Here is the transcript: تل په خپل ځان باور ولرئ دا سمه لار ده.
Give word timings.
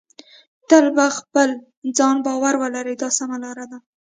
تل 0.69 0.85
په 0.97 1.05
خپل 1.17 1.49
ځان 1.97 2.15
باور 2.25 2.53
ولرئ 2.61 2.95
دا 3.01 3.09
سمه 3.17 3.37
لار 3.43 3.57
ده. 3.71 3.77